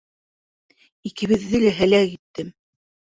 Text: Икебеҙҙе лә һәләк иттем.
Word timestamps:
Икебеҙҙе 1.09 1.59
лә 1.65 1.73
һәләк 1.81 2.09
иттем. 2.17 2.51